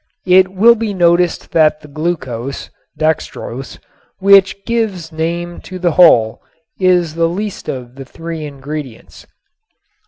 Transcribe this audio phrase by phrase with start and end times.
[0.25, 3.77] It will be noticed that the glucose (dextrose),
[4.17, 6.41] which gives name to the whole,
[6.79, 9.27] is the least of the three ingredients.